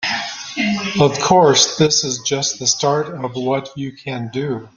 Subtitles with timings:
[0.99, 4.67] Of course, this is just the start of what you can do.